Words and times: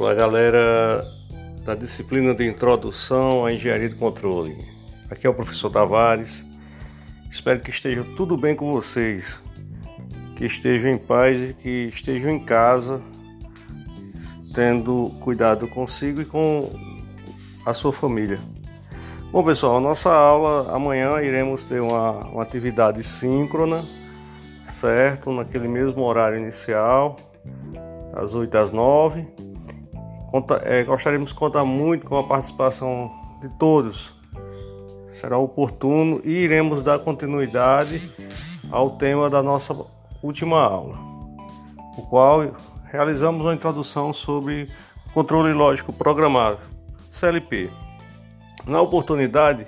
Olá, 0.00 0.14
galera 0.14 1.06
da 1.62 1.74
disciplina 1.74 2.34
de 2.34 2.48
Introdução 2.48 3.44
à 3.44 3.52
Engenharia 3.52 3.86
de 3.86 3.94
Controle. 3.94 4.56
Aqui 5.10 5.26
é 5.26 5.30
o 5.30 5.34
professor 5.34 5.68
Tavares. 5.68 6.42
Espero 7.30 7.60
que 7.60 7.68
esteja 7.68 8.02
tudo 8.16 8.34
bem 8.34 8.56
com 8.56 8.72
vocês, 8.72 9.42
que 10.36 10.46
estejam 10.46 10.90
em 10.90 10.96
paz 10.96 11.36
e 11.50 11.52
que 11.52 11.68
estejam 11.88 12.30
em 12.30 12.42
casa, 12.42 13.02
tendo 14.54 15.10
cuidado 15.20 15.68
consigo 15.68 16.22
e 16.22 16.24
com 16.24 16.70
a 17.66 17.74
sua 17.74 17.92
família. 17.92 18.40
Bom, 19.30 19.44
pessoal, 19.44 19.82
nossa 19.82 20.10
aula 20.10 20.74
amanhã 20.74 21.20
iremos 21.20 21.66
ter 21.66 21.80
uma, 21.80 22.12
uma 22.26 22.42
atividade 22.42 23.04
síncrona, 23.04 23.84
certo? 24.64 25.30
Naquele 25.30 25.68
mesmo 25.68 26.02
horário 26.04 26.38
inicial, 26.38 27.16
das 28.14 28.32
8 28.32 28.56
às 28.56 28.70
9. 28.70 29.49
Conta, 30.30 30.60
é, 30.64 30.84
gostaríamos 30.84 31.30
de 31.30 31.34
contar 31.34 31.64
muito 31.64 32.06
com 32.06 32.16
a 32.16 32.22
participação 32.22 33.10
de 33.40 33.48
todos. 33.58 34.14
Será 35.08 35.36
oportuno 35.36 36.20
e 36.24 36.30
iremos 36.30 36.84
dar 36.84 37.00
continuidade 37.00 38.12
ao 38.70 38.90
tema 38.90 39.28
da 39.28 39.42
nossa 39.42 39.76
última 40.22 40.62
aula, 40.62 40.96
o 41.96 42.02
qual 42.02 42.54
realizamos 42.84 43.44
uma 43.44 43.54
introdução 43.54 44.12
sobre 44.12 44.70
controle 45.12 45.52
lógico 45.52 45.92
programável, 45.92 46.60
CLP. 47.08 47.68
Na 48.64 48.80
oportunidade, 48.80 49.66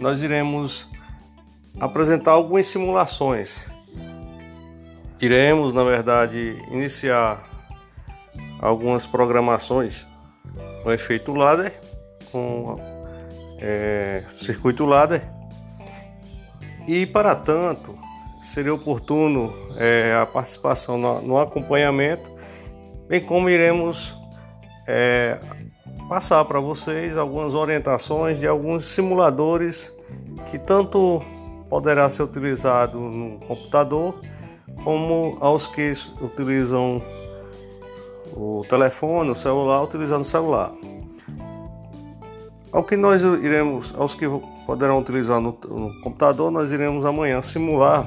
nós 0.00 0.24
iremos 0.24 0.88
apresentar 1.78 2.32
algumas 2.32 2.66
simulações. 2.66 3.70
Iremos, 5.20 5.72
na 5.72 5.84
verdade, 5.84 6.60
iniciar 6.70 7.49
algumas 8.60 9.06
programações 9.06 10.06
com 10.82 10.92
efeito 10.92 11.32
ladder, 11.32 11.80
com 12.30 12.76
é, 13.58 14.24
circuito 14.36 14.84
ladder. 14.84 15.22
E 16.86 17.06
para 17.06 17.34
tanto, 17.34 17.94
seria 18.42 18.74
oportuno 18.74 19.52
é, 19.76 20.14
a 20.14 20.26
participação 20.26 20.98
no, 20.98 21.20
no, 21.20 21.38
acompanhamento, 21.38 22.30
bem 23.08 23.20
como 23.20 23.48
iremos 23.48 24.16
é, 24.86 25.38
passar 26.08 26.44
para 26.44 26.58
vocês 26.58 27.16
algumas 27.16 27.54
orientações 27.54 28.40
de 28.40 28.46
alguns 28.46 28.86
simuladores 28.86 29.94
que 30.50 30.58
tanto 30.58 31.22
poderá 31.68 32.08
ser 32.08 32.24
utilizado 32.24 32.98
no 32.98 33.38
computador 33.40 34.18
como 34.82 35.36
aos 35.40 35.66
que 35.66 35.92
utilizam 36.20 37.02
o 38.32 38.64
telefone, 38.68 39.30
o 39.30 39.34
celular, 39.34 39.82
utilizando 39.82 40.22
o 40.22 40.24
celular. 40.24 40.72
Ao 42.72 42.84
que 42.84 42.96
nós 42.96 43.20
iremos, 43.22 43.92
aos 43.96 44.14
que 44.14 44.26
poderão 44.64 45.00
utilizar 45.00 45.40
no, 45.40 45.58
no 45.68 46.00
computador, 46.00 46.50
nós 46.50 46.70
iremos 46.70 47.04
amanhã 47.04 47.42
simular 47.42 48.06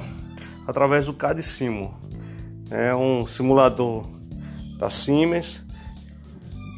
através 0.66 1.06
do 1.06 1.14
CAD-Simo. 1.14 1.94
É 2.72 2.96
um 2.96 3.28
simulador 3.28 4.06
da 4.78 4.90
Siemens 4.90 5.64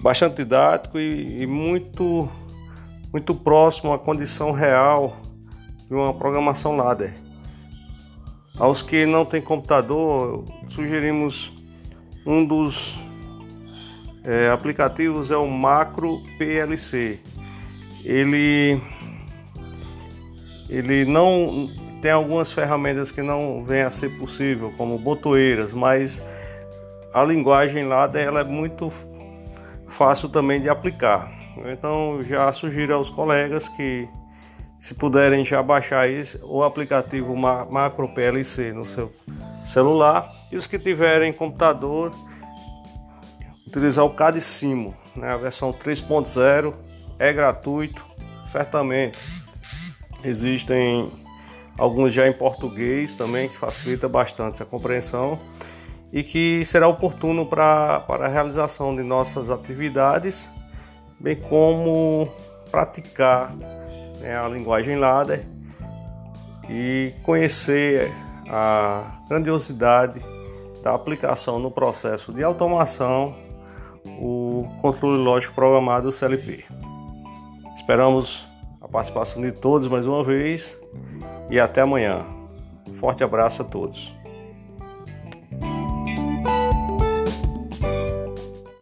bastante 0.02 0.38
didático 0.38 1.00
e, 1.00 1.44
e 1.44 1.48
muito, 1.48 2.28
muito 3.12 3.34
próximo 3.34 3.94
à 3.94 4.00
condição 4.00 4.52
real 4.52 5.18
de 5.88 5.94
uma 5.94 6.14
programação 6.14 6.76
ladder. 6.76 7.14
Aos 8.58 8.82
que 8.82 9.06
não 9.06 9.26
têm 9.26 9.42
computador, 9.42 10.46
sugerimos 10.70 11.52
um 12.26 12.46
dos 12.46 13.00
é, 14.26 14.50
aplicativos 14.50 15.32
é 15.32 15.38
o 15.38 15.48
Macro 15.48 16.22
PLC. 16.38 17.20
Ele 18.04 18.80
ele 20.70 21.06
não 21.06 21.70
tem 22.02 22.12
algumas 22.12 22.52
ferramentas 22.52 23.12
que 23.12 23.22
não 23.22 23.64
vem 23.64 23.84
a 23.84 23.90
ser 23.90 24.10
possível, 24.18 24.74
como 24.78 24.98
botoeiras, 24.98 25.74
mas 25.74 26.24
a 27.14 27.24
linguagem 27.24 27.86
lá 27.86 28.08
dela 28.08 28.42
é 28.42 28.44
muito 28.44 28.92
fácil 29.88 30.30
também 30.30 30.62
de 30.62 30.70
aplicar. 30.70 31.32
Então 31.66 32.24
já 32.24 32.52
sugiro 32.52 32.96
aos 32.96 33.10
colegas 33.10 33.70
que 33.70 34.08
se 34.80 34.94
puderem 34.94 35.46
já 35.46 35.64
baixar 35.64 36.06
o 36.44 36.64
aplicativo 36.64 37.36
Macro 37.36 38.10
PLC 38.10 38.74
no 38.74 38.86
seu 38.86 39.12
celular 39.64 40.32
e 40.52 40.58
os 40.58 40.68
que 40.68 40.78
tiverem 40.78 41.32
computador 41.32 42.12
utilizar 43.76 44.06
o 44.06 44.10
Cadicimo, 44.10 44.96
né, 45.18 45.34
a 45.34 45.38
versão 45.38 45.74
3.0 45.74 46.74
é 47.20 47.34
gratuito, 47.34 48.06
certamente. 48.46 49.20
Existem 50.24 51.12
alguns 51.78 52.14
já 52.14 52.26
em 52.26 52.32
português 52.32 53.16
também 53.16 53.50
que 53.50 53.58
facilita 53.58 54.08
bastante 54.08 54.64
a 54.64 54.66
compreensão 54.66 55.38
e 56.12 56.24
que 56.24 56.64
será 56.64 56.88
oportuno 56.88 57.46
para, 57.46 58.06
a 58.08 58.28
realização 58.30 58.96
de 58.96 59.04
nossas 59.04 59.50
atividades, 59.50 60.50
bem 61.20 61.36
como 61.36 62.30
praticar 62.72 63.54
né, 64.22 64.38
a 64.38 64.48
linguagem 64.48 64.96
ladder 64.96 65.46
e 66.70 67.14
conhecer 67.24 68.10
a 68.50 69.20
grandiosidade 69.28 70.24
da 70.82 70.96
aplicação 70.96 71.60
no 71.60 71.70
processo 71.70 72.32
de 72.32 72.42
automação 72.42 73.36
o 74.20 74.68
controle 74.82 75.18
lógico 75.18 75.54
programado 75.54 76.12
CLP. 76.12 76.66
Esperamos 77.76 78.48
a 78.82 78.88
participação 78.88 79.42
de 79.42 79.52
todos 79.52 79.88
mais 79.88 80.06
uma 80.06 80.24
vez 80.24 80.80
e 81.50 81.60
até 81.60 81.82
amanhã. 81.82 82.26
forte 82.94 83.24
abraço 83.24 83.62
a 83.62 83.66
todos. 83.66 84.16